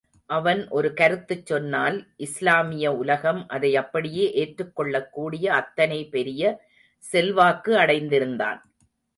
அவன் 0.29 0.61
ஒரு 0.67 0.89
கருத்துச் 0.93 1.45
சொன்னால் 1.45 1.97
இஸ்லாமிய 2.17 2.93
உலகம் 2.93 3.47
அதை 3.47 3.71
அப்படியே 3.75 4.25
ஏற்றுக் 4.33 4.75
கொள்ளக்கூடிய 4.75 5.45
அத்தனை 5.53 5.99
பெரிய 6.09 6.41
செல்வாக்கு 7.03 7.73
அடைந்திருந்தான். 7.77 8.59